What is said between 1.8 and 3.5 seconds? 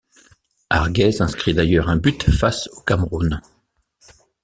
un but face au Cameroun.